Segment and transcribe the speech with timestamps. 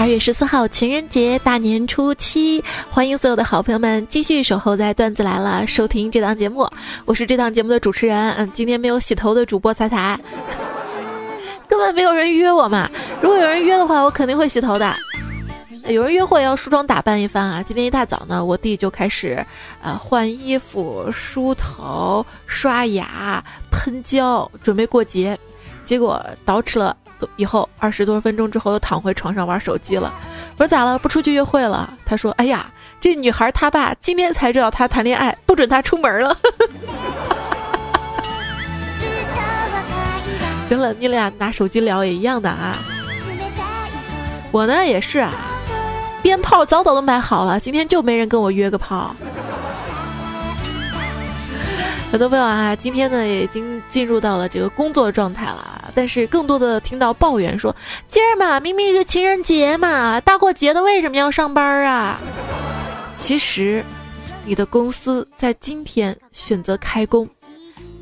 [0.00, 6.66] 二月十四号情人节，大年初七，欢迎所有的好朋友们继续守候在段子来了，收听这档节目。
[7.04, 10.18] 我是这档节目的主持人，嗯，今天没有洗头的主播彩彩，
[11.68, 12.88] 根本没有人约我嘛。
[13.20, 14.96] 如果有人约的话，我肯定会洗头的。
[15.86, 17.62] 有人约会要梳妆打扮一番啊。
[17.62, 19.44] 今天一大早呢，我弟就开始，
[19.82, 25.38] 呃，换衣服、梳头、刷牙、喷胶，准备过节。
[25.84, 26.96] 结果捯饬了。
[27.36, 30.12] 以后二十多分钟之后又躺回床上玩手机了。
[30.56, 30.98] 我说咋了？
[30.98, 31.92] 不出去约会了？
[32.04, 32.70] 他说：“哎呀，
[33.00, 36.36] 这女孩她爸今天才知道她谈恋爱，不准她出门了。
[40.68, 42.76] ”行了，你俩拿手机聊也一样的啊。
[44.52, 45.32] 我呢也是啊，
[46.22, 49.14] 鞭炮早早都买好了，今天就没人跟我约个炮。
[52.10, 57.74] 很多朋友啊，今天呢也已经进入到了这个工作状态了，但是更多的听到抱怨说，
[58.08, 62.18] 今儿嘛明明是情人节嘛，大过节的为什么要上班啊？
[63.16, 63.84] 其实，
[64.44, 67.28] 你的公司在今天选择开工，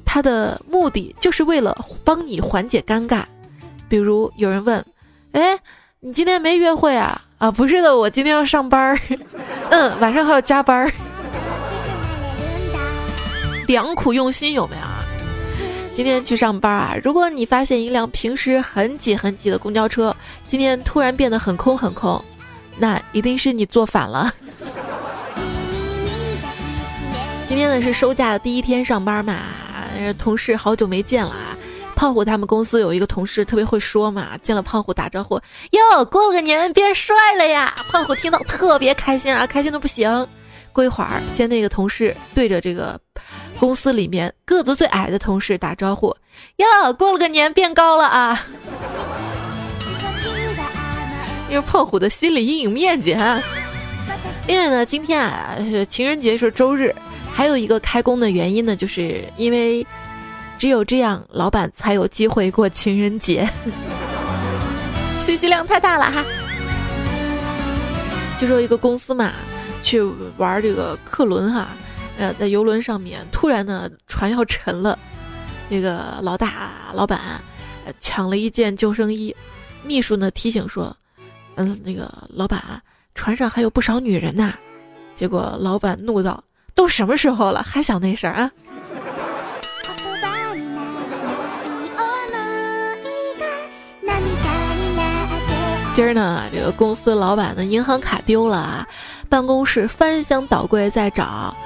[0.07, 3.25] 它的目的就是为了帮你缓解尴尬。
[3.91, 4.83] 比如有人问，
[5.33, 5.59] 哎，
[6.01, 7.21] 你今天没约会啊？
[7.37, 8.99] 啊，不是的，我今天要上班，
[9.69, 10.91] 嗯，晚上还要加班。
[13.69, 15.05] 良苦用心有没有啊？
[15.95, 20.17] 今天去上班啊，如果你发现一辆平时很挤很挤的公交车，
[20.47, 22.25] 今天突然变得很空很空，
[22.79, 24.33] 那一定是你坐反了。
[27.47, 29.37] 今天呢是收假的第一天上班嘛，
[30.19, 31.55] 同事好久没见了啊。
[31.95, 35.35] 胖虎他们公司有一个同事特别会说嘛，见了胖虎打招呼，
[35.73, 37.75] 哟，过了个年变帅了呀。
[37.91, 40.27] 胖虎听到特别开心啊，开心的不行。
[40.73, 42.99] 过一会儿见那个同事对着这个。
[43.59, 46.15] 公司里面个子最矮的同事打招呼
[46.57, 48.41] ：“哟，过了个年变高了啊！”
[51.51, 53.41] 因为胖虎的心理阴影面积哈。
[54.47, 56.95] 另外呢，今天啊是情人节是周日，
[57.33, 59.85] 还有一个开工的原因呢，就是因为
[60.57, 63.49] 只有这样，老板才有机会过情人节。
[65.19, 66.25] 信息量太大了哈。
[68.41, 69.33] 就说一个公司嘛，
[69.83, 70.01] 去
[70.37, 71.69] 玩这个客轮哈。
[72.19, 74.99] 呃，在游轮上面，突然呢，船要沉了，
[75.71, 77.41] 这个老大老板
[77.87, 79.35] 呃抢了一件救生衣，
[79.85, 80.95] 秘书呢提醒说，
[81.55, 82.83] 嗯，那个老板啊，
[83.15, 84.53] 船上还有不少女人呐。
[85.15, 86.43] 结果老板怒道
[86.75, 88.51] ：“都什么时候了，还想那事儿啊？”
[95.95, 98.87] 今儿呢，这个公司老板的银行卡丢了啊，
[99.29, 101.57] 办公室翻箱倒柜在找。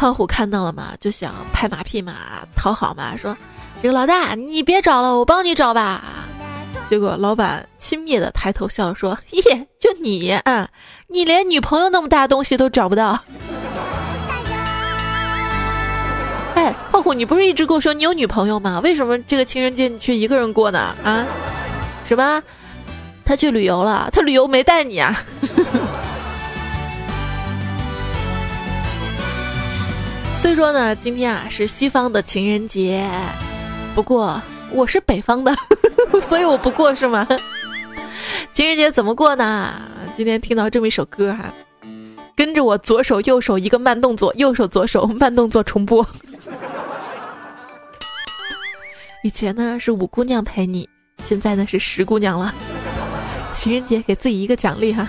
[0.00, 2.14] 胖虎看到了嘛，就想拍马屁嘛，
[2.56, 3.36] 讨好嘛，说
[3.82, 6.02] ：“这个老大，你别找了，我帮你找吧。”
[6.88, 10.66] 结果老板轻蔑的抬头笑了，说：“耶，就你，嗯，
[11.08, 13.22] 你连女朋友那么大东西都找不到。”
[16.56, 18.80] 哎，胖虎，你不是一直跟我说你有女朋友吗？
[18.82, 20.96] 为什么这个情人节你却一个人过呢？
[21.04, 21.26] 啊？
[22.06, 22.42] 什么？
[23.22, 24.08] 他去旅游了？
[24.14, 25.22] 他旅游没带你啊？
[30.40, 33.06] 虽说呢，今天啊是西方的情人节，
[33.94, 34.40] 不过
[34.72, 35.54] 我是北方的，
[36.30, 37.28] 所以我不过是吗？
[38.50, 39.74] 情人节怎么过呢？
[40.16, 41.44] 今天听到这么一首歌哈，
[42.34, 46.04] 跟着我左手右手一个慢动作，右手左手慢动作重播。
[49.22, 50.88] 以前呢是五姑娘陪你，
[51.22, 52.54] 现在呢是十姑娘了。
[53.54, 55.06] 情人节给自己一个奖励哈。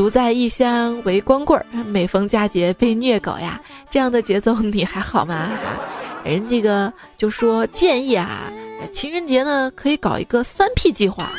[0.00, 3.60] 独在异乡为光棍儿，每逢佳节被虐狗呀！
[3.90, 5.50] 这样的节奏你还好吗？
[6.24, 8.50] 人这个就说建议啊，
[8.94, 11.30] 情人节呢可以搞一个三 P 计划，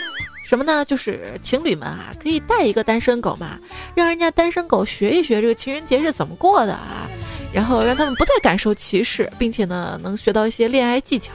[0.45, 0.85] 什么呢？
[0.85, 3.57] 就是情侣们啊可以带一个单身狗嘛，
[3.95, 7.09] 让人家单身狗学一学这个情人节是怎么过的啊，
[7.51, 11.31] 然后让他们不再感受歧视，并且呢能学到一些恋爱技巧。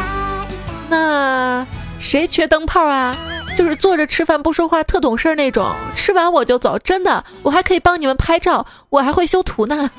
[0.90, 1.66] 那
[1.98, 3.16] 谁缺灯泡啊？
[3.60, 5.70] 就是坐着吃饭不说话，特懂事儿那种。
[5.94, 9.90] 吃完我就走，真的，我还可以帮你们拍照，我还会修图呢。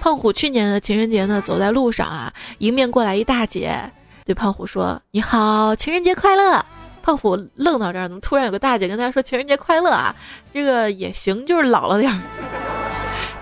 [0.00, 3.76] 胖虎去年的情人节呢，走在路上啊，迎面过来一大姐，
[4.24, 6.64] 对胖虎说：“你好，情人节快乐。”
[7.02, 10.14] 胖虎愣到这儿，怎么突然有个大姐跟他说情人节快乐啊？
[10.54, 12.20] 这个也行，就是老了点儿。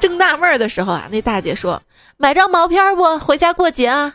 [0.01, 1.83] 正纳闷儿的时候啊，那大姐说
[2.17, 3.19] ：“买张毛片不？
[3.19, 4.15] 回家过节啊。”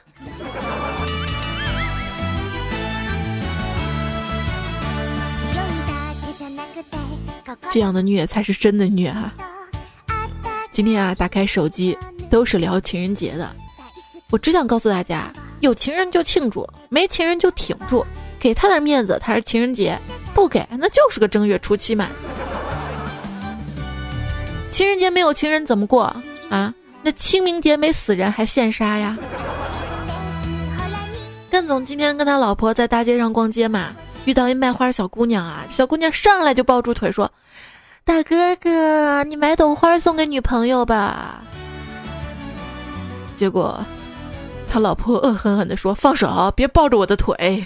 [7.70, 9.32] 这样的虐才是真的虐哈！
[10.72, 11.98] 今天啊，打开手机
[12.30, 13.50] 都是聊情人节的。
[14.32, 18.06] 我只想告诉大家，有情人就庆祝，没情人就挺住，
[18.40, 19.98] 给他点面子，他是情人节；
[20.34, 22.08] 不给，那就是个正月初七嘛。
[24.70, 26.14] 情人节没有情人怎么过
[26.50, 26.74] 啊？
[27.02, 29.18] 那清明节没死人还现杀呀？
[31.50, 33.94] 干总今天跟他老婆在大街上逛街嘛，
[34.26, 37.32] 遇到一卖花小姑娘啊，小姑娘上来就抱住腿说
[38.06, 41.44] ：“大哥哥，你买朵花送给女朋友吧。”
[43.36, 43.84] 结果，
[44.72, 47.66] 他老婆恶狠狠地说：“放手，别抱着我的腿。”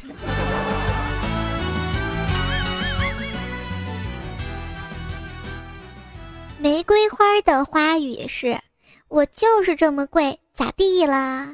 [6.58, 8.60] 玫瑰花的花语是
[9.08, 11.48] ：“我就是这么贵，咋地了？”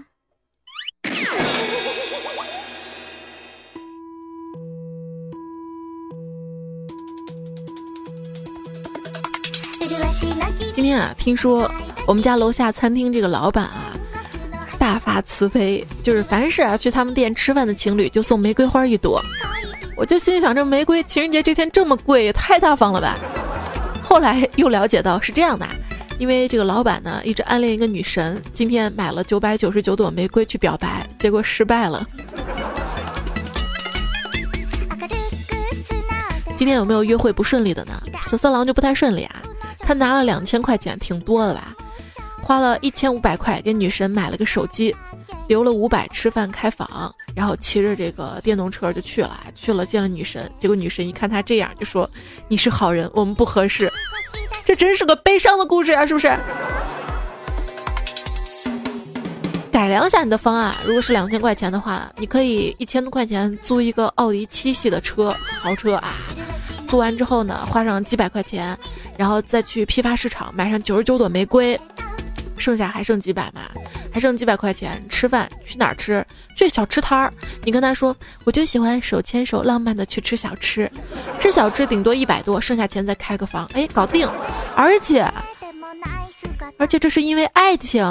[10.74, 11.70] 今天啊，听说
[12.06, 13.94] 我们家楼下餐厅这个老板啊，
[14.78, 19.22] 大发慈悲，就是凡是啊去他们店吃饭的情侣就送玫瑰花一朵。
[19.96, 23.18] 我就心想，这玫瑰情人节这天这么贵，也太大方了吧。
[24.02, 25.66] 后来又了解到是这样的，
[26.20, 32.06] 因为这个老板呢一直暗恋一个女神，今天买了九百九十九朵玫瑰去表白，结果失败了。
[36.58, 37.94] 今天有没有约会不顺利的呢？
[38.30, 39.42] 小色狼就不太顺利啊，
[39.86, 41.76] 他拿了两千块钱，挺多的吧？
[42.42, 44.96] 花了一千五百块给女神买了个手机，
[45.48, 50.52] 留了五百吃饭开房，然后骑着这个电动车就去了，去了见了女神。
[50.58, 52.10] 结果女神一看他这样，就说
[52.48, 53.92] ：“你是好人，我们不合适。”
[54.66, 56.36] 这真是个悲伤的故事呀，是不是？
[59.72, 66.16] 改良一下你的方案，如果是两千块钱的话，你可以一千多块钱租一个奥迪七系的车，豪车啊。
[66.88, 68.78] 租完之后呢，花上几百块钱，
[69.18, 71.80] 然后再去批发市场买上九十九朵玫瑰。
[72.58, 73.64] 剩下还剩几百嘛？
[74.14, 75.50] 还剩几百块钱吃饭？
[75.66, 76.26] 去哪儿吃？
[76.56, 77.34] 去小吃摊儿。
[77.64, 78.16] 你跟他说，
[78.46, 80.90] 我就喜欢手牵手浪漫的去吃小吃，
[81.38, 84.26] 吃小吃顶多一百多，剩下钱再开个房，哎，搞定。
[84.74, 85.30] 而且，
[86.80, 88.10] 而且这是因为爱情。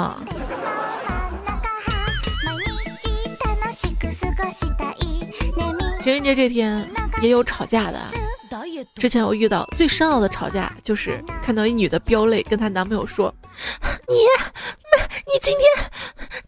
[6.01, 6.87] 情人节这天
[7.19, 7.99] 也有吵架的。
[8.95, 13.33] 之前我遇到最深奥的吵架，就是看到一女的飙泪，跟她男朋友说
[14.07, 15.67] ：“你，你今天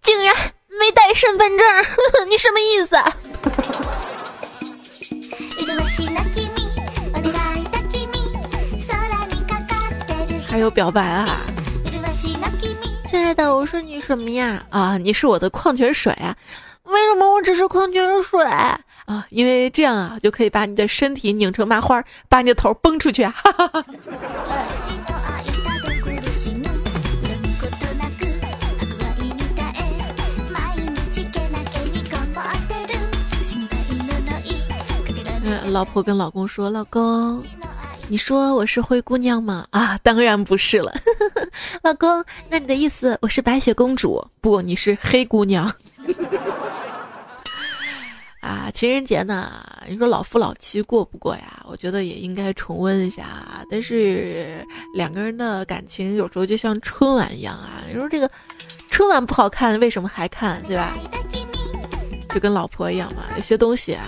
[0.02, 0.34] 竟然
[0.80, 1.68] 没带身份证，
[2.30, 2.96] 你什么意思？”
[10.50, 11.42] 还有表白啊，
[13.06, 14.66] 亲爱的，我说你什么呀？
[14.70, 16.34] 啊，你是我的矿泉水啊？
[16.84, 18.42] 为什么我只是矿泉水？
[19.08, 23.34] 啊，因为这样啊，就可以把你的身体拧成麻花，把你的头崩出去啊！
[35.46, 37.42] 嗯，老婆跟老公说：“老公，
[38.10, 40.94] 你说我是灰姑娘吗？”啊，当然不是了。
[41.82, 44.22] 老公，那你的意思我是白雪公主？
[44.42, 45.74] 不，你是黑姑娘。
[48.48, 49.62] 啊，情人节呢？
[49.90, 51.62] 你说老夫老妻过不过呀？
[51.68, 53.26] 我觉得也应该重温一下。
[53.70, 57.84] 但是两个人的感情有时候就像春晚一样啊。
[57.92, 58.32] 你说这个
[58.90, 60.64] 春晚不好看，为什么还看？
[60.64, 60.94] 对吧？
[62.30, 63.24] 就跟老婆一样嘛。
[63.36, 64.06] 有些东西啊，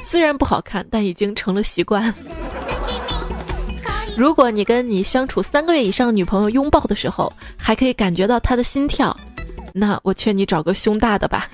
[0.00, 2.14] 虽然不好看，但已经成了习惯。
[4.16, 9.14] 如果你跟你相处三个月以上女朋友拥抱的时候，还可以感觉到她的心跳，
[9.74, 11.46] 那我劝你找个胸大的吧。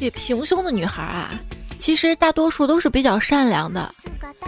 [0.00, 1.30] 这平胸的女孩啊，
[1.78, 3.94] 其实大多数都是比较善良的，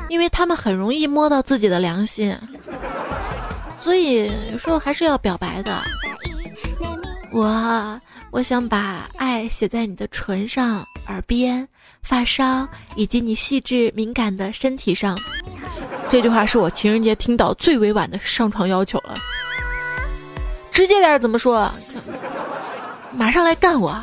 [0.09, 2.35] 因为她们很容易摸到自己的良心，
[3.79, 5.79] 所以有时候还是要表白的。
[7.31, 11.69] 我我想把爱写在你的唇上、耳边、
[12.03, 12.67] 发梢
[12.97, 15.19] 以及你细致敏感的身体上。
[16.09, 19.15] 这句话是我情人节听到最委婉的上床要求了。
[20.71, 21.71] 直接点怎么说？
[23.15, 24.03] 马上来干我！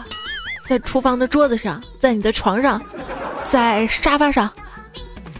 [0.70, 2.80] 在厨房的桌子上，在你的床上，
[3.44, 4.48] 在沙发上，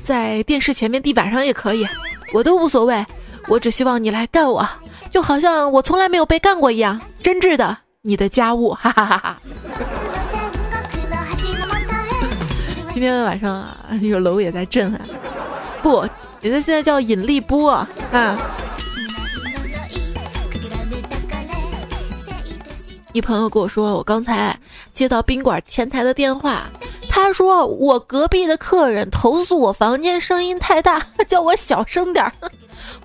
[0.02, 1.88] 在电视前面地板上也可以，
[2.34, 3.06] 我都无所谓。
[3.48, 4.68] 我只希望你来干我，
[5.12, 9.38] 就好像我从来没有被干过一样，真挚的你的家务，哈哈哈哈。
[12.90, 15.02] 今天晚上啊，那个楼也在震啊，
[15.84, 16.02] 不，
[16.42, 17.88] 人家现在叫引力波啊。
[23.12, 24.56] 一朋友跟我说，我刚才
[25.00, 26.64] 接到宾馆前台的电话，
[27.10, 32.34] 他说我隔壁的客人投诉我房间声音太大， 叫我小声点儿。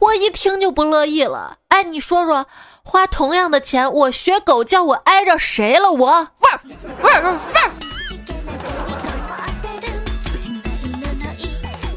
[0.00, 1.58] 我一听就不乐意了。
[1.68, 2.46] 哎，你说说，
[2.82, 5.92] 花同样的钱，我学狗叫，我挨着谁了？
[5.92, 6.60] 我味儿
[7.00, 7.70] 味儿味儿。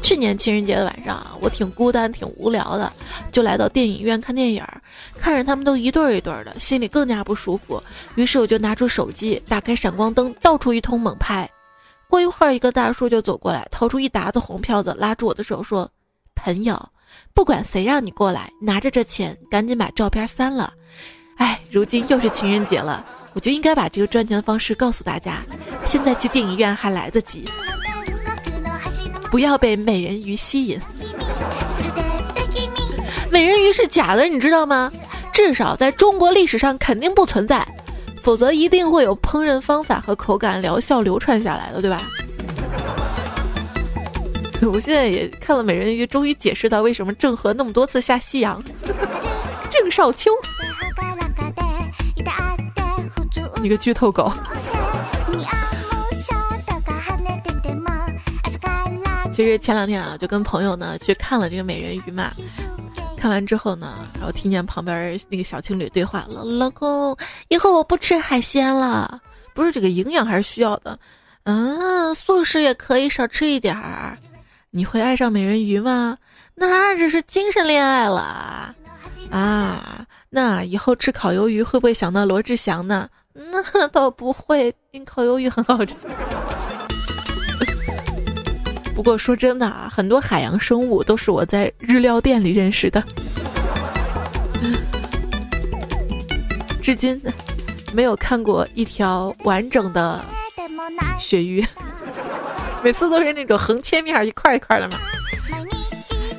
[0.08, 2.90] 去年情人节的晚上啊，我挺孤单、挺无聊的，
[3.30, 4.64] 就来到电影院看电影，
[5.20, 7.82] 看着他们都一对儿一对儿的，心里更加不舒服。
[8.14, 11.46] 于是我就拿出手机，打开闪光灯，到处一通猛拍。
[12.08, 15.86] 过一会儿，一个大叔就走过来，掏出一沓子红票子，拉住我的手说
[16.34, 16.88] ：“朋友，
[17.34, 20.72] 不管谁让你过来，拿着这钱，赶紧把照片删了。”
[21.36, 25.42] 哎，如今又是情人节了，我就应该把这个赚钱的方式告诉大家。
[25.84, 27.44] 现在去电影院还来得及。
[29.30, 30.80] 不要被美人鱼吸引，
[33.30, 34.90] 美人鱼是假的，你知道吗？
[35.32, 37.66] 至少在中国历史上肯定不存在，
[38.16, 42.00] 否则一定会有烹饪方法和口感疗效流传下来的，对吧？
[44.62, 48.60] 我现在也看了美人鱼，终于解释到为什么郑和那么多次下西洋。
[49.70, 50.32] 郑少秋，
[53.62, 54.32] 你个剧透狗。
[59.38, 62.32] 其实前两天啊，就跟朋友呢去看了这个美人鱼嘛。
[63.16, 67.16] 看完之后呢，然后听见旁边那个小情侣对话了：“老公，
[67.46, 69.22] 以后我不吃海鲜了，
[69.54, 70.98] 不是这个营养还是需要的。
[71.44, 74.18] 嗯，素食也可以少吃一点儿。
[74.70, 76.18] 你会爱上美人鱼吗？
[76.56, 78.74] 那只是精神恋爱了
[79.30, 80.04] 啊。
[80.30, 83.08] 那以后吃烤鱿鱼会不会想到罗志祥呢？
[83.52, 85.94] 那倒不会，因烤鱿鱼很好吃。”
[88.98, 93.00] 不过说真的啊，很多海洋生物都是我在日料店里认识的，
[96.82, 97.22] 至今
[97.92, 100.20] 没有看过一条完整的
[101.20, 101.64] 鳕鱼，
[102.82, 104.96] 每次都是那种横切面一块一块的嘛。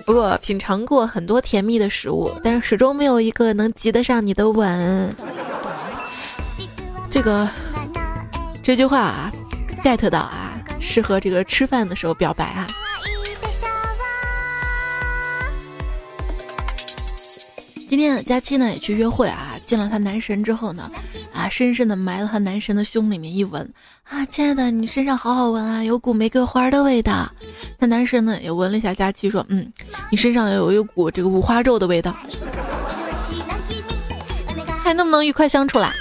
[0.05, 5.15] 不过品尝过很多甜蜜的食物，但是始终没有一个能及得上你的吻。
[7.09, 7.47] 这个
[8.61, 9.31] 这句话啊
[9.81, 10.48] ，get 到啊。
[10.79, 12.67] 适合这个吃饭的时候表白啊！
[17.87, 20.91] 今天佳期呢也去约会啊，见了她男神之后呢，
[21.33, 23.67] 啊，深深的埋到她男神的胸里面一闻
[24.03, 27.27] 啊，亲爱的，你身上好好闻啊，有股玫瑰花的味道。
[27.79, 29.71] 那男神呢也闻了一下佳期，说，嗯，
[30.11, 32.15] 你身上有一股这个五花肉的味道，
[34.83, 35.91] 还能不能愉快相处啦？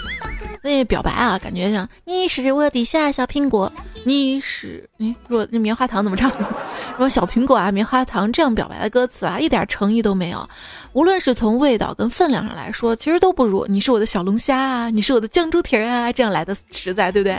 [0.62, 3.72] 那表白啊，感觉像你是我的小小苹果。
[4.04, 6.30] 你是你说那棉花糖怎么唱？
[6.30, 10.48] 什么小苹果啊，棉花糖这样表白的歌词啊，一点诚意都没有。
[10.92, 17.38] 无论是从味道跟分量上来说，其实都不如你是我的小龙虾啊，你是我的酱猪蹄啊，这样来的实在，对不对？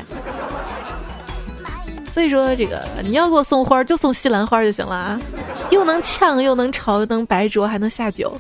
[2.12, 5.20] 所以说这个你要给我送花，就送西兰花就行了啊，
[5.72, 8.40] 又能呛又能炒又能白灼还能下酒。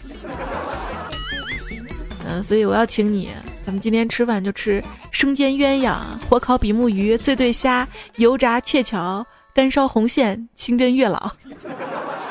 [2.27, 3.31] 嗯，所以我要请你。
[3.63, 5.98] 咱们今天吃饭就吃生煎鸳鸯、
[6.28, 11.32] 火烤比目鱼、醉对虾、油炸鹊桥、干烧红线、清蒸月老。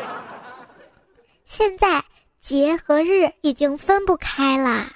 [1.44, 2.02] 现在
[2.40, 4.92] 节和日已经分不开啦。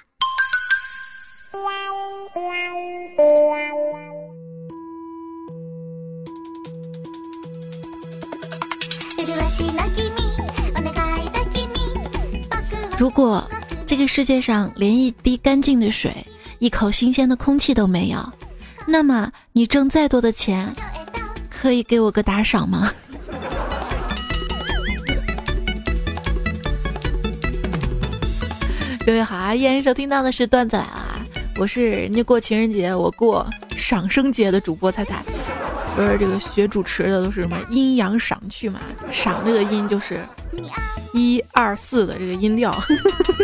[12.97, 13.45] 如果。
[13.93, 16.11] 这个世界上连一滴干净的水、
[16.57, 18.27] 一口新鲜的空气都没有，
[18.87, 20.73] 那么你挣再多的钱，
[21.47, 22.89] 可以给我个打赏吗？
[29.05, 31.23] 各位好啊，依然收听到的是段子来了，
[31.57, 33.47] 我是人家过情人节，我过
[33.77, 35.23] 赏生节的主播彩彩。
[35.95, 38.79] 不是这个学主持的都是什么阴阳赏去嘛？
[39.11, 40.25] 赏这个音就是
[41.13, 42.75] 一二四的这个音调。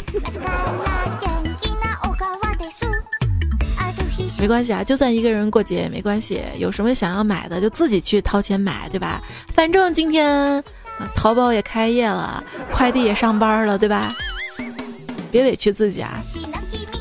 [4.39, 6.41] 没关系啊，就算一个人过节也没关系。
[6.57, 9.21] 有什么想要买的，就自己去掏钱买，对吧？
[9.49, 10.63] 反正今天啊
[11.15, 14.15] 淘宝也开业了，快递也上班了，对吧？
[15.31, 16.21] 别委屈自己啊。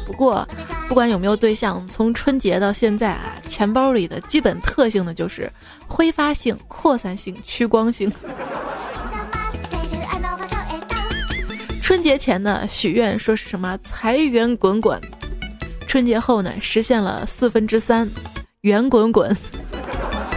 [0.06, 0.46] 不过。
[0.88, 5.52] 不管有没有对象，从春节到现在啊，钱包里的基本特性呢就是
[5.86, 8.10] 挥发性、扩散性、趋光性。
[11.88, 15.00] 春节前呢许愿说是什么财源滚滚，
[15.86, 18.06] 春节后呢实现了四分之三，
[18.60, 19.34] 圆滚滚。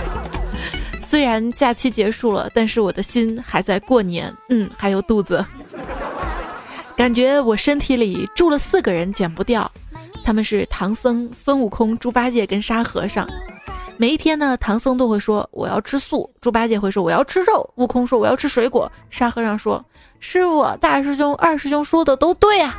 [1.04, 5.46] 虽然假期结束了，但是我的心还在过年，嗯，还有肚子，
[6.96, 9.70] 感觉我身体里住了四个人，减不掉。
[10.24, 13.28] 他们是唐僧、孙悟空、猪八戒跟沙和尚。
[14.02, 19.86] 每一天呢，唐僧都会说我要吃素，猪八戒会说我要吃肉，悟空说我要吃水果，沙和尚说
[20.20, 22.76] 师傅、大师兄、二师兄说的都对啊。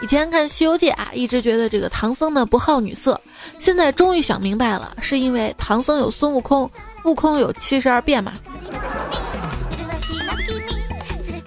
[0.00, 3.20] 以前看《西游记》啊，一直觉得这个唐僧呢不好女色，
[3.58, 6.70] 现在终于想明白了，是因为唐僧有孙悟空，
[7.04, 8.34] 悟空有七十二变嘛。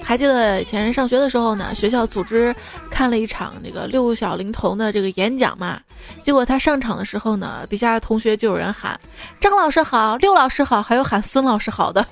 [0.03, 2.55] 还记得以前上学的时候呢，学校组织
[2.89, 5.79] 看了一场这个六小龄童的这个演讲嘛，
[6.22, 9.00] 结果他上场的时候呢，底下的同学就有人喊
[9.39, 12.05] 张老师好，六老师好，还有喊孙老师好的。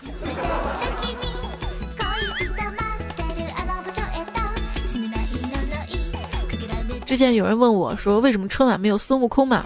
[7.05, 9.65] 之前有人问我说，为什么春晚没有孙悟空嘛？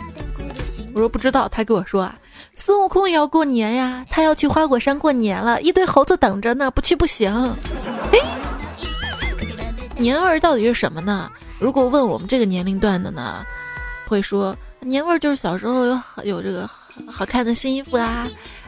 [0.95, 1.47] 我说不知道。
[1.47, 2.17] 他给我说啊，
[2.55, 7.31] 孙悟空也要过年呀，他要去花果山过年了，一堆猴子等着呢，不去不行。
[8.11, 8.19] 哎，
[9.97, 11.29] 年味儿到底是什么呢？
[11.59, 13.45] 如果问我们这个年龄段的呢，
[14.07, 16.69] 会说年味儿就是小时候有有这个
[17.07, 18.27] 好看的新衣服啊。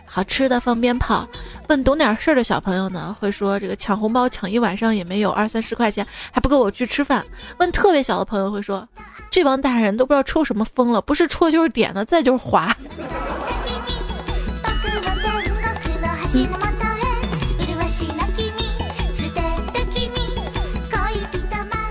[0.10, 1.28] 好吃的放鞭炮，
[1.68, 7.26] 问懂点事儿的小朋友呢，会说这个抢红包抢一晚上也没有二三十块钱，还不够我去吃饭。
[7.58, 8.88] 问特别小的朋友会说，
[9.30, 12.74] 这帮大人都不知道抽什么风了，不是戳就是点的，再就是滑。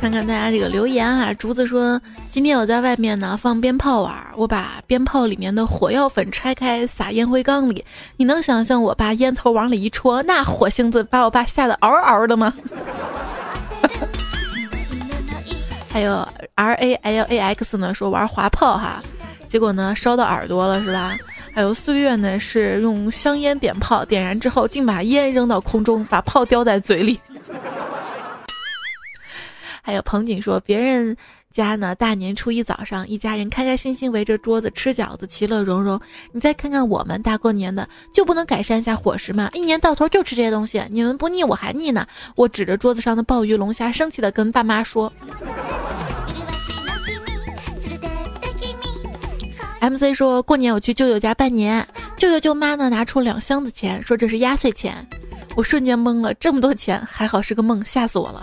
[0.01, 2.01] 看看大家这个留言啊，竹子说。
[2.31, 7.83] 今天我在外面呢放鞭炮玩，我把鞭炮里面的火药粉拆开撒烟灰缸里。
[8.19, 12.53] 你能想象我把烟头往里一戳，那火星子把我爸吓得嗷嗷的吗？
[15.91, 19.03] 还有 R A L A X 呢说玩滑炮哈，
[19.49, 21.17] 结果呢烧到耳朵了是吧？
[21.57, 27.19] 还有岁月呢是用香烟点炮，点燃之后竟把烟扔到空中，把炮叼在嘴里。
[29.81, 31.17] 还有彭景说别人。
[31.51, 31.95] 家呢？
[31.95, 35.99] 大年初一早上，一家人开开心心围着桌子吃饺子，其乐融融。
[36.31, 39.49] 你再看看我们，大过年的就不能改善一下伙食吗？
[39.55, 42.07] 一年到头就吃这些东西，你们不腻，我还腻呢。
[42.35, 45.11] 我指着桌子上的鲍鱼、龙虾，生气的跟爸妈说。
[49.91, 55.07] MC 说过年我去舅舅家拜年，舅舅舅妈呢拿出两箱子钱，说这是压岁钱。
[55.55, 58.43] 我瞬间懵了，这么多钱，还好是个梦，吓死我了。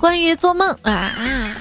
[0.00, 1.56] 关于做梦啊啊！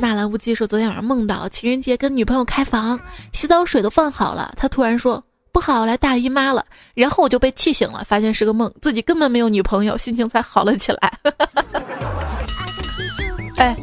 [0.00, 2.98] 纳兰无忌说昨天晚上梦到情人节跟女朋友开房，
[3.32, 5.22] 洗澡水都放好了，他突然说
[5.52, 11.12] 不好来大姨妈了，然后我就被气醒了，发现是个梦，自己根本没有女朋友，心情才好了起来。
[13.58, 13.76] 哎。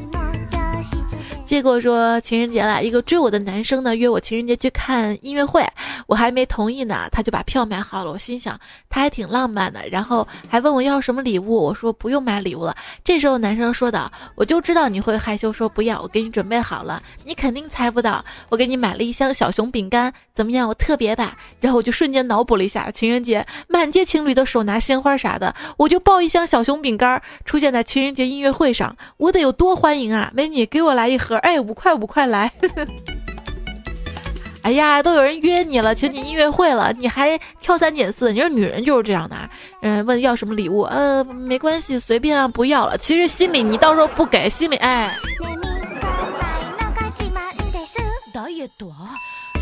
[1.58, 5.68] 结果说情人节了，一个追我的男生呢约我情人节去看音乐会，
[6.06, 8.12] 我还没同意呢，他就把票买好了。
[8.12, 12.76] 我心想他还挺浪漫的，然后还问我要什么礼物，我说不用买礼物了。
[13.04, 20.70] 这时候男生说道：“我就知道你会害羞，说不要，我给你准备好了，你肯定猜不到，我给你买了一箱小熊饼干，怎么样？
[20.70, 30.32] 我特别吧？”然后我就瞬间脑补了一下情人节，满街情侣的手拿鲜花啥的，我就抱一箱小熊饼干出现在情人节音乐会上，我得有多欢迎啊！
[30.36, 31.36] 美女，给我来一盒。
[31.48, 32.52] 哎，五块五块来！
[34.64, 38.34] 哎呀，都有人约你了，请你音乐会了，你还挑三拣四。
[38.34, 39.50] 你说女人就是这样的啊？
[39.82, 40.82] 嗯，问要什么礼物？
[40.82, 42.98] 呃，没关系，随便啊，不要了。
[42.98, 45.18] 其实心里你到时候不给，心里哎。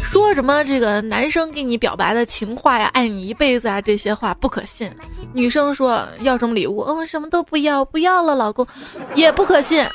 [0.01, 4.89] 说什么这个男生给你表白的情话呀，爱你一辈子啊，这些话不可信。
[5.33, 6.81] 女生说要什么礼物？
[6.81, 8.65] 嗯，什么都不要，不要了，老公，
[9.13, 9.85] 也不可信。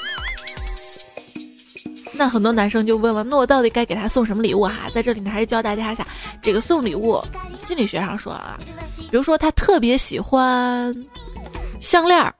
[2.20, 4.90] 那很多男生就问了，那我到底该给他送什么礼物哈？
[4.92, 6.06] 在这里呢，还是教大家一下，
[6.42, 7.18] 这个送礼物
[7.64, 8.60] 心理学上说啊，
[9.10, 10.94] 比如说他特别喜欢
[11.80, 12.30] 项链，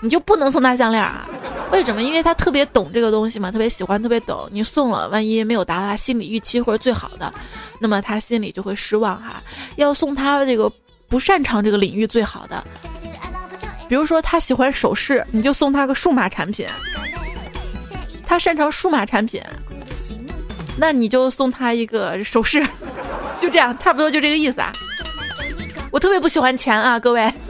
[0.00, 1.24] 你就不能送他项链啊？
[1.70, 2.02] 为什么？
[2.02, 4.48] 因为他特别懂这个东西嘛，特别喜欢，特别懂。
[4.50, 7.32] 你送了，万一没有达到他心理预期或者最好的，
[7.78, 9.40] 那么他心里就会失望哈。
[9.76, 10.68] 要送他这个
[11.08, 12.64] 不擅长这个领域最好的，
[13.88, 16.66] 比如说他喜欢首饰，你就送他个数码产品。
[18.28, 19.42] 他擅长数码产品，
[20.76, 22.62] 那你就送他一个首饰，
[23.40, 24.70] 就这样，差不多就这个意思啊。
[25.90, 27.32] 我特别不喜欢钱啊，各位。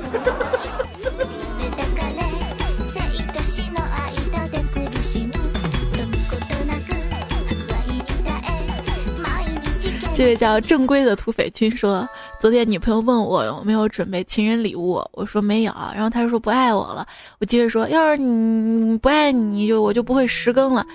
[10.15, 12.09] 这位叫正规的土匪君说，
[12.41, 17.05] 昨天女朋友问我有没有准备情人礼物，我说没有，然后他说不爱我了。
[17.41, 20.87] 我接着说，要是你不爱你就我就不会十更了。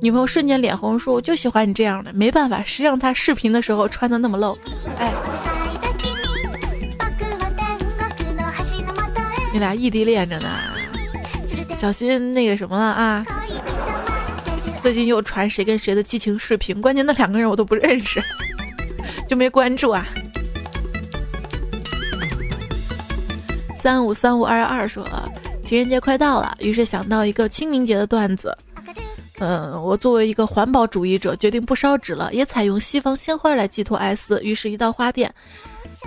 [0.00, 4.56] 女朋友瞬间脸红，说我就喜欢你这样的，没办法，谁让他视频的时候穿的那么露。
[4.96, 5.12] 哎，
[9.52, 10.48] 你俩异地恋着呢。
[11.74, 13.26] 小心那个什么了啊！
[14.80, 18.22] 最近又传谁跟谁的激情视频，关键那两个人我都不认识，
[19.28, 20.06] 就没关注啊。
[23.84, 25.06] 三五三五二幺二说，
[25.62, 28.56] 情人节快到了，于是想到一个清明节的段子。
[29.40, 34.42] 嗯，我作为一个环保主义者，决定不烧纸了，也采用西方鲜花来寄托哀思。
[34.42, 35.34] 于是，一到花店，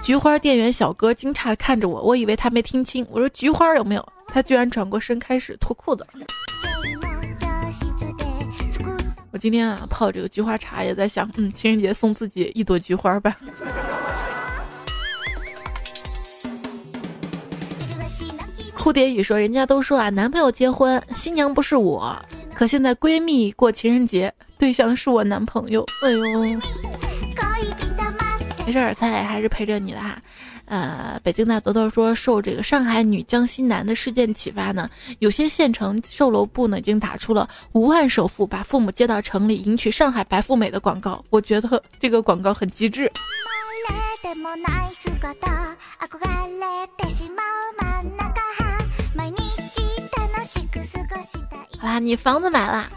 [0.01, 4.03] 菊花店员小哥惊诧地看着我，我以为他没听清，我说菊花有没有？
[4.25, 6.03] 他居然转过身开始脱裤子。
[9.31, 13.35] 我今天啊泡这个菊花茶，也在想，嗯，情人节送自己一朵菊花吧。
[18.87, 22.17] 蝴蝶雨说：“人家都说啊，男朋友结婚，新娘不是我，
[22.53, 25.85] 可现在闺蜜过情人节，对象是我男朋友。
[26.05, 26.21] 哎呦，
[28.65, 30.17] 没事儿，菜还是陪着你的哈。
[30.63, 41.21] 呃，北京大豆豆说，受这个上海女江西男的事件启发呢，有些县城售楼部呢已经打出了五万首付把父母接到城里迎娶上海白富美的广告。
[41.29, 43.11] 我觉得这个广告很机智。”
[51.79, 52.87] 好啦，你房子买了，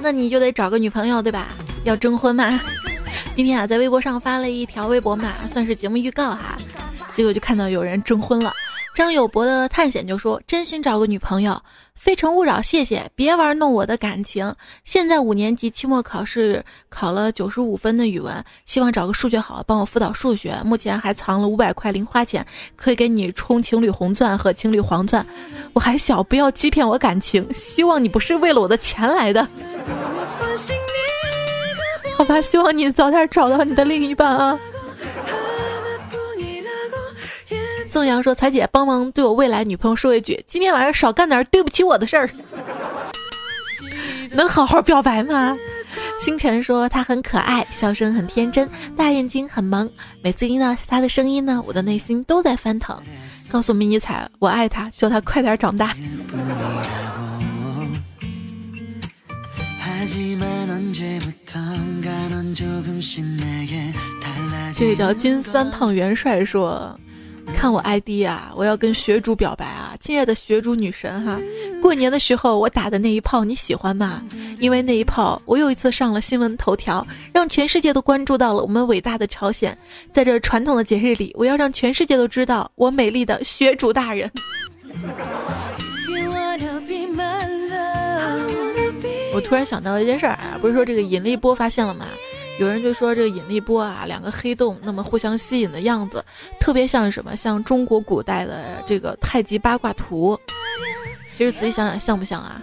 [0.00, 1.48] 那你就得找个女朋友，对吧？
[1.84, 2.60] 要征婚吗？
[3.34, 6.58] 今天啊，在微博上发了一条微博嘛，算是节目预告哈。
[7.14, 8.52] 结果就看到有人征婚了。
[8.98, 11.62] 张友博的探险就说：“真心找个女朋友，
[11.94, 14.52] 非诚勿扰，谢谢，别玩弄我的感情。
[14.82, 20.56] 现在五年级期末考试考了九十五分的语文，希望找个数学好，帮我辅导数学。
[20.64, 25.24] 目前还藏了五百块零花钱，可以给你充情侣红钻和情侣黄钻。
[25.74, 27.46] 我还小，不要欺骗我感情。
[27.54, 29.46] 希望你不是为了我的钱来的。
[32.18, 34.58] 好吧，希望你早点找到你的另一半啊。”
[37.88, 42.28] 宋阳说：“彩姐，帮忙对我未来女朋友说一句，今天晚上少干点对不起我的事儿，
[44.32, 45.56] 能好好表白吗？”
[46.20, 49.88] 星辰说：“他很可爱，笑声很天真，大眼睛很萌。
[50.22, 52.94] 每次听到他的声音呢，我的内心都在翻腾。
[53.50, 55.96] 告诉迷你彩，我爱他，叫他快点长大。”
[64.74, 67.00] 这个叫金三胖元帅说。
[67.54, 68.52] 看我 ID 啊！
[68.54, 69.96] 我要跟学主表白啊！
[70.00, 71.40] 亲爱的学主女神哈，
[71.82, 74.22] 过年的时候我打的那一炮你喜欢吗？
[74.60, 79.76] 因为那一炮，我又一次上了新闻头条，让全世界都关注到了我们伟大的朝鲜。
[80.12, 84.30] 在这传统的节日里，我要让全世界都知道我美丽的学主大人。
[89.34, 92.06] 我突然想到一件事儿啊，不是说这个引力波发现了吗？
[92.58, 96.24] 有人就说这个引力波啊，两个黑洞那么互相吸引的样子，
[96.58, 97.36] 特别像什么？
[97.36, 100.38] 像中国古代的这个太极八卦图。
[101.36, 102.60] 其实仔细想想，像不像啊？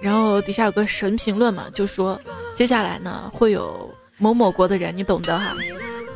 [0.00, 2.18] 然后底下有个神评论嘛，就说
[2.54, 5.56] 接下来呢会有某某国的人，你懂得哈，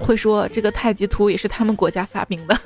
[0.00, 2.56] 会说这个太极图也是他们国家发明的。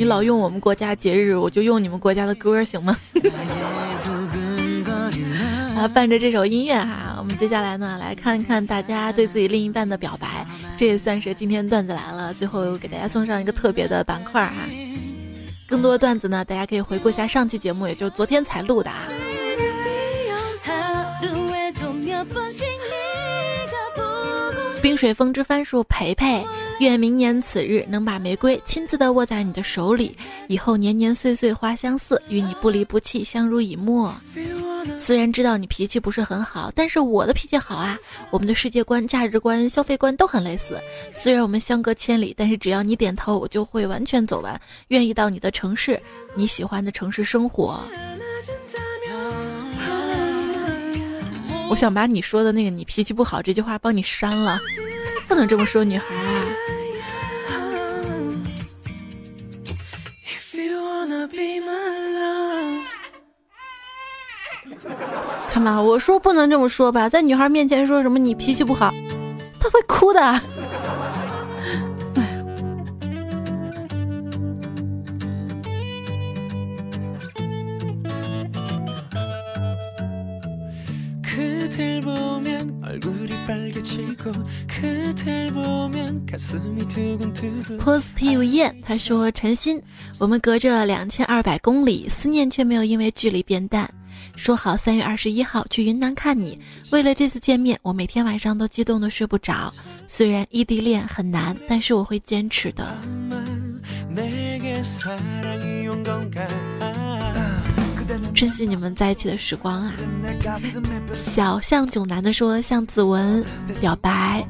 [0.00, 2.96] 你老用我们国家节日，我就用你们国家的歌，行吗？
[5.76, 10.46] 啊，伴着这首音乐哈，我们接下来呢，来看一看大家对自己另一半的表白。
[10.78, 14.54] 这也算是今天段子来了，最后给大家送上一个特别的板块哈。
[15.68, 19.06] 更多段子呢，大家可以回顾一下上期节目，也就是昨天才录的啊。
[24.80, 26.42] 冰水风之番薯陪陪，
[26.80, 30.16] 愿明年此日能把玫瑰亲自的握在你的手里，
[30.48, 34.14] 以后年年岁岁花相似，与你不离不弃，相濡以沫。
[34.96, 37.98] 虽然知道你脾气不是很好，但是我的脾气好啊。
[38.30, 40.80] 我们的世界观、价值观、消费观都很类似。
[41.12, 44.58] 虽然我们相隔千里，但是只要你点头，我就会完全走完。
[44.88, 46.00] 愿意到你的城市，
[46.34, 47.78] 你喜欢的城市生活。
[51.68, 54.58] 我想把你说的那个“你脾气不好”这句话帮你删了，
[55.30, 56.42] 不能这么说女孩啊！
[65.48, 68.92] 看吧，我说不能这么说吧，在女孩面前说什么你脾气不好，
[69.60, 70.20] 她会哭的。
[87.78, 89.80] Positive 燕，他说：“陈鑫，
[90.18, 93.92] 我们隔着两千二百公里，思念却没有因为距离变淡。
[94.36, 96.58] 说好三月二十一号去云南看你，
[96.90, 99.74] 为了这次见面，我每天晚上都激动的睡不着。
[100.06, 102.96] 虽然异地恋很难，但是我会坚持的。”
[108.40, 109.92] 珍惜你们在一起的时光啊！
[111.14, 113.44] 小向囧男的说：“向子文
[113.82, 114.42] 表白，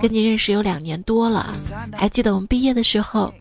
[0.00, 1.52] 跟你认识有两年多了，
[1.92, 3.34] 还记得我们毕业的时候，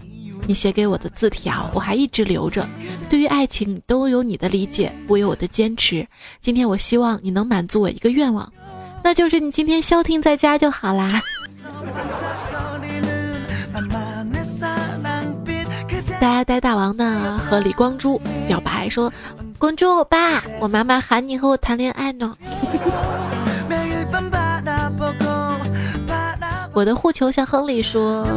[0.47, 2.67] 你写给我的字条，我还一直留着。
[3.07, 6.07] 对于爱情，都有你的理解，我有我的坚持。
[6.41, 8.51] 今天我希望你能满足我一个愿望，
[9.03, 11.21] 那就是你今天消停在家就好啦。”
[16.19, 19.11] 呆呆大王呢和李光洙表白说
[19.57, 22.35] ：“光洙欧巴，我妈妈喊你和我谈恋爱呢。
[26.73, 28.27] ”我的护球向亨利说：“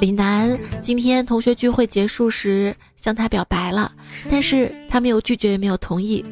[0.00, 3.92] 李楠今天同学聚会结束时向他表白了，
[4.30, 6.24] 但是他没有拒绝也没有同意。”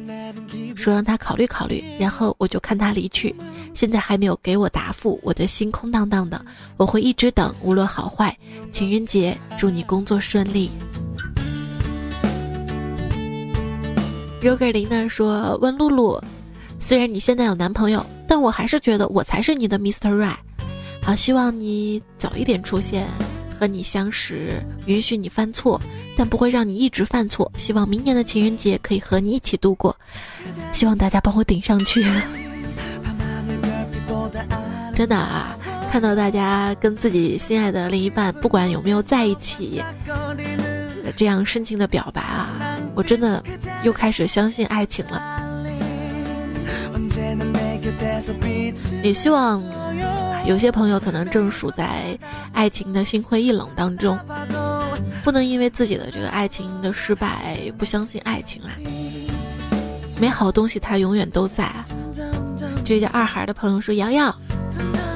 [0.75, 3.35] 说让他考虑考虑，然后我就看他离去，
[3.73, 6.43] 现在还没有给我答复，我的心空荡荡的，
[6.77, 8.35] 我会一直等，无论好坏。
[8.71, 10.71] 情人节，祝你工作顺利。
[14.41, 16.19] Roger 林呢说：“问露露，
[16.79, 20.09] 虽然你现在有男朋友，但我还是觉得我才是你的 Mr.
[20.09, 20.37] Right。
[21.03, 23.05] 好，希望你早一点出现。”
[23.61, 25.79] 和你相识，允许你犯错，
[26.17, 27.51] 但不会让你一直犯错。
[27.55, 29.95] 希望明年的情人节可以和你一起度过。
[30.73, 32.03] 希望大家帮我顶上去。
[34.95, 35.55] 真的啊，
[35.91, 39.79] 看到大家跟自己心爱的另一半，不管有没有在一起，
[41.15, 43.43] 这样深情的表白啊，我真的
[43.83, 45.21] 又开始相信爱情了。
[49.03, 49.63] 也希望。
[50.43, 52.17] 有些朋友可能正处在
[52.51, 54.17] 爱情的心灰意冷当中，
[55.23, 58.73] 不能因为自己的这个爱情的失败不相信爱情啊！
[60.19, 61.71] 美好东西它永远都在。
[62.83, 64.35] 这叫二孩的朋友说：“瑶瑶，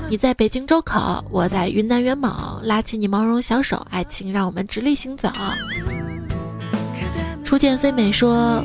[0.10, 5.28] 你在北京周口，我在云南元谋，拉起你毛绒小手，爱情让我们直立行走。”
[7.44, 8.64] 初见虽美说。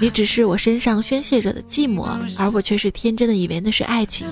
[0.00, 2.08] 你只是我身上宣泄着的寂寞，
[2.38, 4.26] 而我却是天真的以为那是爱情。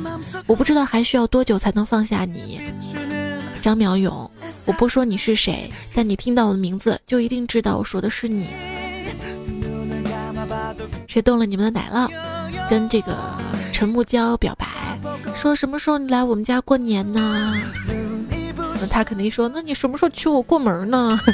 [0.47, 2.59] 我不知道还需要多久才能放下你，
[3.61, 4.31] 张淼勇。
[4.67, 8.49] 我不说你是谁，但你听到我的名字就一定知道我说的是你。
[11.07, 12.09] 谁动了你们的奶酪？
[12.71, 13.17] 跟这个
[13.73, 14.99] 陈木娇表白，
[15.35, 17.55] 说什么时候你来我们家过年呢？
[18.81, 21.19] 那他肯定说，那你什么时候娶我过门呢？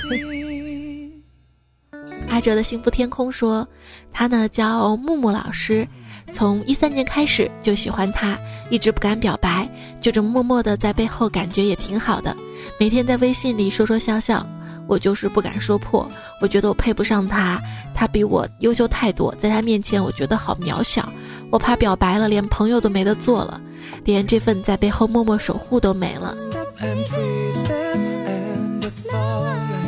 [2.28, 3.68] 阿哲的幸福天空说，
[4.14, 5.86] 他呢叫木木老师，
[6.32, 8.38] 从一三年开始就喜欢他，
[8.70, 9.68] 一直不敢表白，
[10.00, 12.34] 就这么默默的在背后，感觉也挺好的。
[12.78, 14.46] 每天在微信里说说笑笑，
[14.86, 16.08] 我就是不敢说破。
[16.40, 17.60] 我觉得我配不上他，
[17.92, 21.08] 他比我优秀太多，在他面前我觉得好渺小。
[21.50, 23.60] 我怕表白了，连朋友都没得做了，
[24.04, 26.34] 连这份在背后默默守护都没了。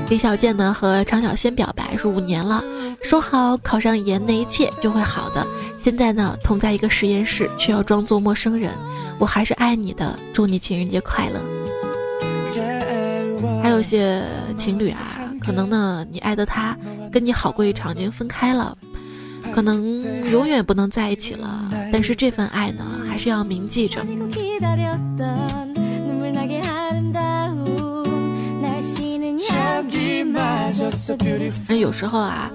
[0.09, 2.63] 李小健呢和常小仙表白是五年了，
[3.07, 5.47] 说好考上研那一切就会好的。
[5.79, 8.73] 现在呢同在一个实验室，却要装作陌生人。
[9.21, 11.41] 我还是爱你的，祝你情人节快乐。
[13.63, 14.25] 还有些
[14.59, 16.77] 情侣啊，可能呢你爱的他
[17.13, 18.77] 跟你好过一场，已经分开了，
[19.55, 19.97] 可能
[20.33, 21.71] 永远不能在一起了。
[21.93, 24.05] 但是这份爱呢，还是要铭记着。
[31.69, 32.51] 那有时候啊，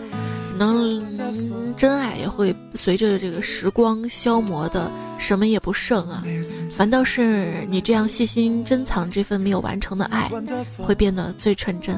[0.61, 6.23] 能真爱也会随着这个时光消磨的什么也不剩啊，
[6.69, 10.29] 反倒是你这样细心珍藏这份没有完成的爱，
[10.77, 11.95] 会变得最纯真。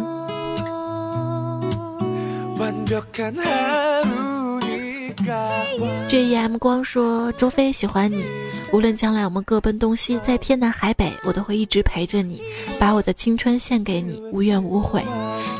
[6.08, 8.23] J E M 光说：“周飞喜欢你，
[8.71, 12.41] 无论将来我们各奔东西，在天南海北，我都会一直陪着你，
[12.80, 15.04] 把我的青春献给你，无怨无悔。”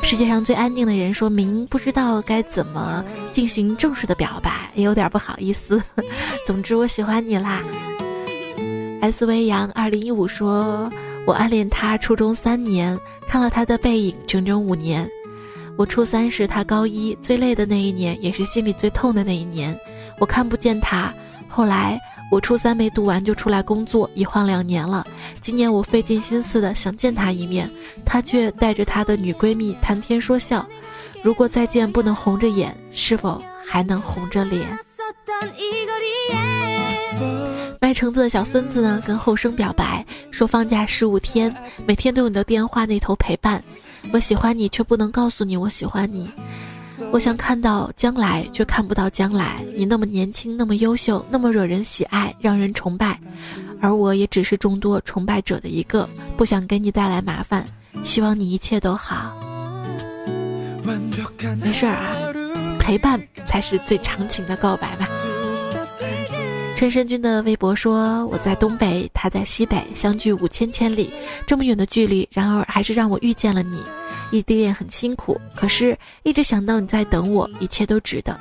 [0.04, 5.82] 世界上最安定的人，说明不知道该怎么进行正式的表白，也有点不好意思。
[6.46, 7.64] 总之，我喜欢你啦。
[9.02, 10.92] S V 杨二零一五说
[11.26, 15.10] ：“我暗恋他初中三年，看了他的背影整整五年。”
[15.78, 19.76] 我初三时，他高一，最累的那一年，也是心里最痛的那一年。
[20.20, 21.12] 我看不见他。
[21.56, 25.06] 后来我初三没读完就出来工作，一晃两年了。
[25.40, 27.70] 今年我费尽心思的想见他一面，
[28.04, 30.68] 他却带着他的女闺蜜谈天说笑。
[31.22, 34.68] 如果再见不能红着眼，是否还能红着脸？
[37.80, 43.64] 卖橙子的小孙子呢，跟后生表白说放假十五天，每天都有你的电话那头陪伴。
[44.12, 46.32] 我喜欢你，却不能告诉你我喜欢你。
[47.12, 49.64] 我想看到将来，却看不到将来。
[49.76, 53.20] 你那么年轻，那么优秀，那么惹人喜爱，让人崇拜，
[53.80, 56.10] 而我也只是众多崇拜者的一个。
[56.36, 57.66] 不想给你带来麻烦，
[58.04, 59.36] 希望你一切都好。
[61.62, 62.16] 没事儿啊，
[62.80, 65.08] 陪伴才是最长情的告白吧。
[66.76, 71.14] 陈申君的微博说：“我在东北，他在西北，相距五千千里，
[71.46, 73.80] 这么远的距离，然而还是让我遇见了你。
[74.34, 78.36] 异地恋很辛苦，可是一直想到你在等我，一切都值得。”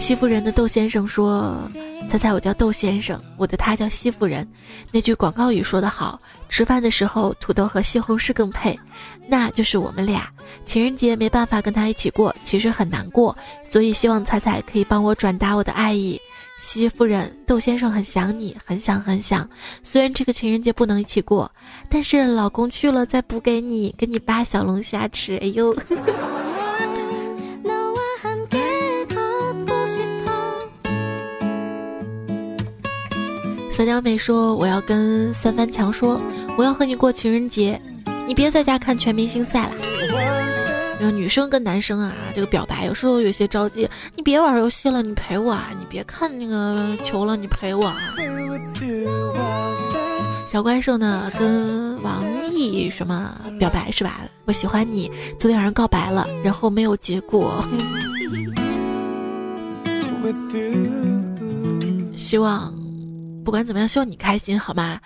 [0.00, 1.56] 西夫人的窦先生说。
[2.08, 4.46] 猜猜我叫窦先生，我的他叫西夫人。
[4.90, 8.78] 那句广告语说得好，吃饭的时候土豆和西红柿更配，
[9.28, 10.28] 那就是我们俩。
[10.66, 16.20] 情人节没办法跟他一起过，其实很难过，所以希望彩彩可以帮我转达我的爱意。
[16.62, 19.46] 西夫人，窦先生很想你，很想很想。
[19.82, 21.50] 虽然这个情人节不能一起过，
[21.90, 25.36] 但是老公去了再补给你，给你扒小龙虾吃。
[25.38, 25.76] 哎呦。
[33.72, 36.20] 小娇美说：“我要跟三番强说，
[36.56, 37.80] 我要和你过情人节，
[38.26, 40.41] 你别在家看全明星赛了。
[41.10, 45.70] 女生跟男生啊，这个表白有时候有些着急，你别玩游戏了，你陪我啊！
[45.78, 47.96] 你别看那个球了，你陪我啊！”
[50.46, 54.20] 小怪兽呢，跟王毅什么表白是吧？
[54.44, 57.64] 我喜欢你，昨天晚上告白了，然后没有结果。
[62.16, 62.72] 希望。
[63.44, 65.00] 不管怎么样，希望你开心，好吗？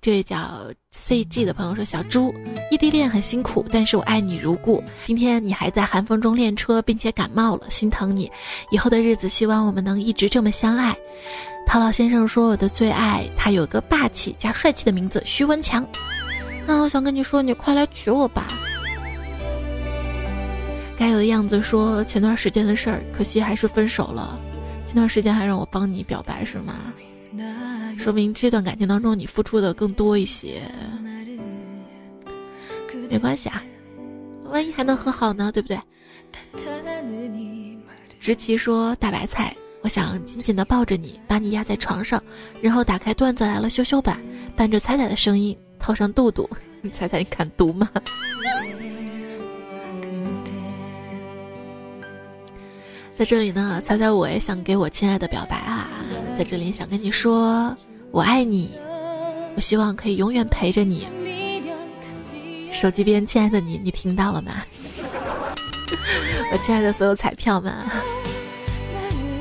[0.00, 2.32] 这位叫 CG 的朋友说：“小猪，
[2.70, 4.82] 异地恋很辛苦，但是我爱你如故。
[5.04, 8.30] 今天你还在寒风中练车，并且感冒了，心疼你。
[8.70, 10.96] 以后的日子，希望我们能一直这么相爱。”
[11.66, 15.84] 陶老先生说：“我的最爱，他有个霸气加帅气的名字，徐文强。
[16.64, 18.46] 那我想跟你说，你快来娶我吧。”
[20.96, 24.38] 该有的样子说：“前段时间的事儿，可惜还是分手了。
[24.86, 26.74] 前段时间还让我帮你表白，是吗？”
[27.98, 30.62] 说明这段感情当中你付出的更多一些，
[33.10, 33.62] 没关系啊，
[34.50, 35.78] 万一还能和好呢，对不对？
[38.20, 42.22] 直奇说大白菜，我想紧紧的抱着你，把你压在床上，
[42.60, 44.20] 然后打开段子来了羞羞版，
[44.54, 46.48] 伴着彩彩的声音，套上肚肚，
[46.82, 47.88] 你猜猜你敢读吗？
[53.14, 55.95] 在这里呢，猜猜我也想给我亲爱的表白啊，
[56.36, 57.74] 在这里想跟你说。
[58.12, 58.70] 我爱你，
[59.54, 61.06] 我希望可以永远陪着你。
[62.70, 64.52] 手机边，亲爱的你，你听到了吗？
[66.52, 67.74] 我亲爱的所有彩票们，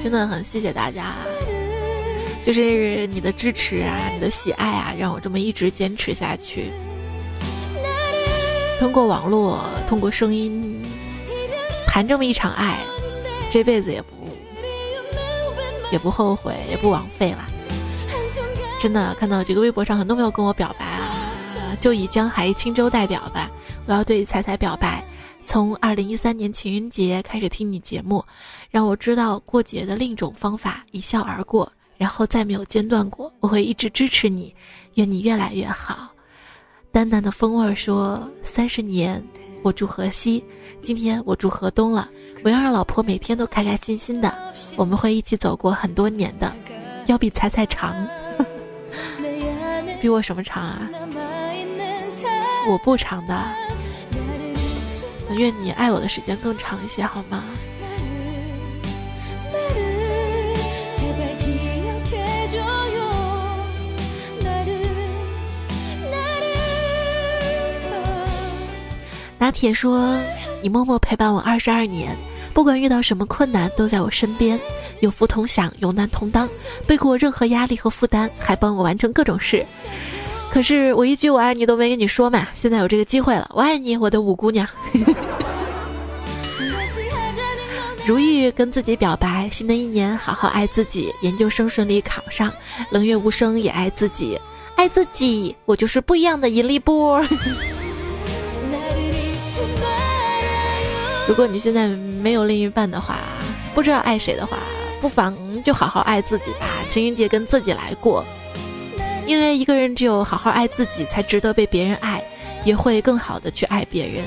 [0.02, 1.16] 真的很谢谢大家，
[2.46, 6.72] 就是你的支持啊，你的喜爱啊，让我这么一直坚持下去。
[8.80, 10.82] 通过网络，通过声音，
[11.88, 12.80] 谈这么一场爱，
[13.50, 14.15] 这辈子也不
[15.92, 17.46] 也不后悔，也不枉费了。
[18.82, 23.50] 真的看到这个微博上很多朋友跟我表白啊，就以江海轻舟代表吧，
[23.86, 25.04] 我要对彩彩表白。
[25.46, 28.24] 从二零一三年情人节开始听你节目，
[28.70, 33.32] 让我知道过节的另一种方法，一笑而过，然后再没有间断过。
[33.40, 34.54] 我会一直支持你，
[34.96, 36.10] 愿你越来越好。
[36.92, 39.24] 淡淡的风味说：三十年，
[39.66, 40.46] 我住河西，
[40.84, 42.08] 今天我住河东了。
[42.44, 44.32] 我要让老婆每天都开开心心的，
[44.76, 46.54] 我们会一起走过很多年的，
[47.08, 48.08] 要比彩彩长。
[50.00, 50.88] 比我什么长啊？
[52.70, 53.44] 我不长的。
[55.36, 57.44] 愿你爱我的时间更长一些，好吗？
[69.38, 70.18] 拿铁说
[70.62, 72.16] ：“你默默陪伴我二十二年，
[72.54, 74.60] 不管遇到什么困难，都在我身边。”
[75.02, 76.48] 有福同享，有难同当，
[76.88, 79.66] 背过任何压力和负担，还帮我完成各种事。
[80.50, 84.66] 可是我一句我爱你都没跟你说嘛，现在有这个机会了，我爱你，我的五姑娘。
[88.08, 92.52] 如意跟自己表白，新的一年好好爱自己，研究生顺利考上，
[92.90, 94.40] 冷月无声也爱自己，
[94.76, 97.22] 爱自己，我就是不一样的引力波。
[101.28, 103.20] 如果你现在没有另一半的话，
[103.74, 104.58] 不知道爱谁的话。
[105.02, 108.26] 不妨就好好爱自己吧，情人节跟自己来过，
[109.28, 112.24] 因为一个人只有好好爱自己，才值得被别人爱，
[112.64, 114.24] 也会更好的去爱别人。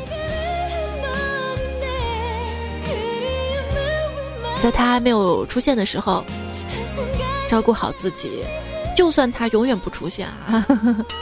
[4.60, 6.22] 在他还没有出现的时候，
[7.48, 8.44] 照顾好自己，
[8.94, 10.64] 就算他永远不出现啊，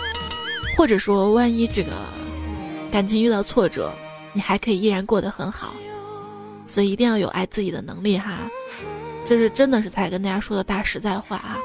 [0.77, 1.93] 或者说万一这个
[2.91, 3.91] 感情遇到挫折，
[4.37, 5.73] 你还可以依然过得很好。
[6.67, 8.41] 所以一定要有爱自己的能力哈，
[9.27, 11.57] 这是真的是才跟大家说的大实在话啊。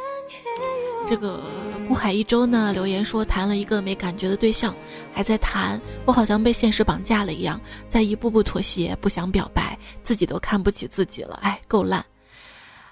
[1.09, 1.41] 这个
[1.88, 4.74] 孤海一周呢留言说谈了一个没感觉的对象，
[5.11, 7.59] 还在谈，我好像被现实绑架了一样，
[7.89, 12.05] 在一步步妥协，不想表白，自己都看不起自己了，哎，够烂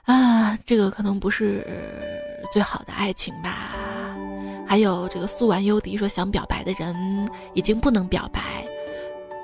[0.03, 0.57] 啊！
[0.65, 1.63] 这个可能不是
[2.51, 3.75] 最好的爱情吧。
[4.67, 8.67] 还有这个素婉幽迪说想表白的人已经不能表白，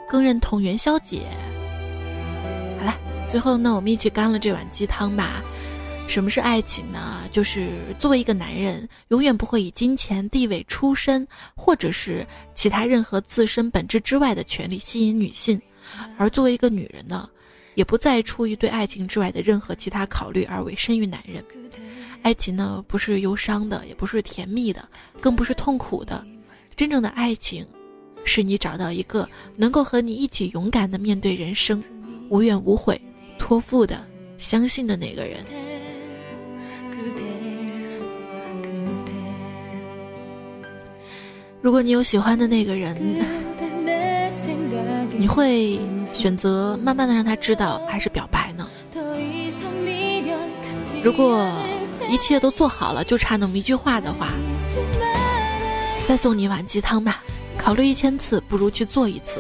[0.08, 1.22] 更认同元宵节。
[2.80, 2.98] 好了，
[3.28, 5.44] 最后呢，我们一起干了这碗鸡汤吧。
[6.08, 7.24] 什么是爱情呢？
[7.32, 15.58] 就是作为一个男人，永远不会以金钱、地位、出身，或者是其他任何自身本质之外的权利吸引女性；
[16.20, 17.28] 而作为一个女人呢，
[17.74, 21.44] 也不再出于对爱情之外的任何其他考虑而委身于男人。
[22.22, 24.88] 爱情呢，不是忧伤的，也不是甜蜜的，
[25.20, 26.24] 更不是痛苦的。
[26.76, 27.66] 真正的爱情，
[28.26, 31.82] 是你找到一个能够和你一起勇敢的面对人生，
[32.30, 33.00] 无怨无悔、
[33.38, 34.04] 托付的、
[34.38, 35.38] 相信的那个人。
[41.62, 42.96] 如果你有喜欢的那个人，
[45.18, 48.68] 你会选择慢慢的让他知道，还是表白呢？
[51.04, 51.48] 如果
[52.10, 54.30] 一切都做好了，就差那么一句话的话，
[56.08, 57.24] 再送你一碗鸡汤吧。
[57.66, 59.40] 考虑一千次，不如去做一次；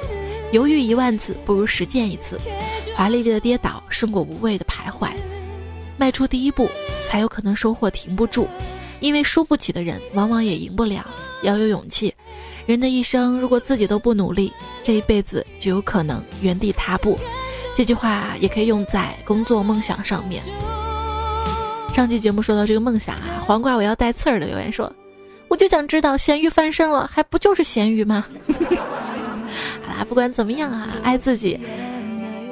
[0.51, 2.39] 犹豫一万次，不如实践一次。
[2.95, 5.11] 华丽丽的跌倒，胜过无谓的徘徊。
[5.95, 6.67] 迈出第一步，
[7.07, 8.47] 才有可能收获停不住。
[8.99, 11.05] 因为输不起的人，往往也赢不了。
[11.43, 12.11] 要有勇气。
[12.65, 14.51] 人的一生，如果自己都不努力，
[14.81, 17.19] 这一辈子就有可能原地踏步。
[17.75, 20.41] 这句话也可以用在工作梦想上面。
[21.93, 24.91] 上期节目说到这个梦想啊，黄瓜我要带刺儿的留言说，
[25.47, 28.25] 我就想知道咸鱼翻身了，还不就是咸鱼吗？
[29.85, 31.59] 好啦，不管怎么样啊，爱自己。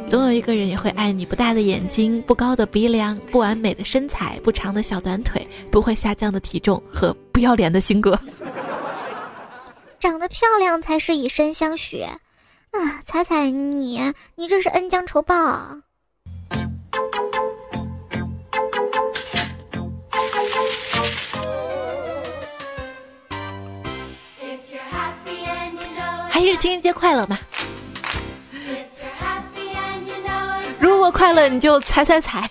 [0.07, 8.19] 总有一个人也会爱你，不大的眼睛，不高的鼻梁，不完美的身材，不长的小短腿，不会下降的体重和不要脸的性格。
[9.99, 12.19] 长得漂亮才是以身相许，啊，
[13.03, 15.79] 彩彩你你这是恩将仇报。
[26.45, 27.39] 还是情人节快乐吧！
[30.77, 32.49] 如果快乐，你就踩踩踩。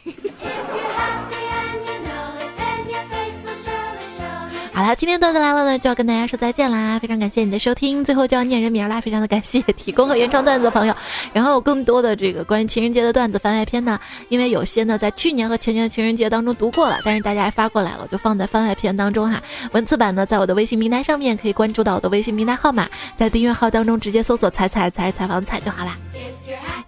[4.75, 6.99] 好了，今天段子来了呢，就要跟大家说再见啦！
[6.99, 9.03] 非常感谢你的收听，最后就要念人名啦！
[9.03, 10.95] 非常的感谢提供和原创段子的朋友。
[11.31, 14.01] 然后更多的这个关于情人节的段子番外篇呢，
[14.31, 19.43] 因为有些呢在去年和前年的情人节当中读过了，但是大家还发过来了，我就放在番外篇当中哈。
[19.73, 25.95] 文字版呢，在我的微信平台上面可以关注到我的微信平台号码，在订阅号当中直接搜索“彩彩才是采访彩”就好啦。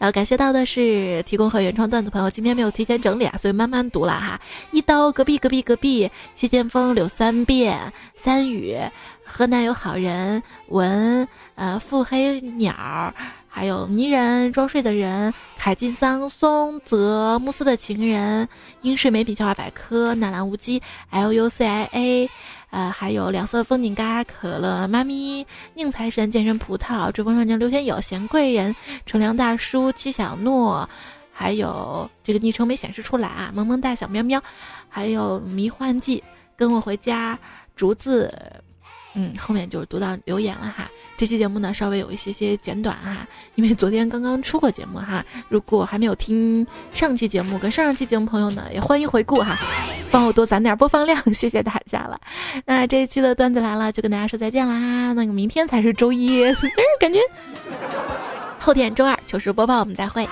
[0.04, 4.38] 然后感谢到的是提供和原创段子朋友，今天没有提前整理啊，所以慢慢读了哈。
[4.70, 8.76] 一刀隔壁隔壁隔壁，谢剑锋柳三变三雨，
[9.24, 13.14] 河南有好人文呃腹黑鸟，
[13.48, 18.46] 还有泥人装睡的人，凯金桑松泽慕斯的情人，
[18.82, 20.82] 英式美品笑话百科纳兰无羁
[21.12, 22.30] L U C I A。
[22.74, 28.74] 呃，还有两色风景嘎可乐妈咪宁财神健身葡萄追风少年刘玄友贤贵人
[29.06, 30.88] 乘凉大叔七小诺，
[31.32, 34.42] 还有这个昵称没显示出来啊，萌萌哒小喵喵，
[34.88, 36.20] 还有迷幻剂
[36.56, 37.38] 跟我回家
[37.76, 38.34] 竹子。
[39.14, 40.88] 嗯，后面就是读到留言了哈。
[41.16, 45.24] 这期节目呢稍微有一些些简短哈，因为昨天刚刚出过节目哈。
[45.48, 49.56] 如果还没有听上期节目跟上上期节目朋友呢，也欢迎回顾哈，
[50.10, 52.20] 帮我多攒点播放量，谢谢大家了。
[52.66, 55.12] 那这一期的段子来了，就跟大家说再见啦。
[55.12, 56.42] 那个明天才是周一，
[56.98, 57.20] 感觉
[58.58, 60.28] 后天周二糗事播报我们再会。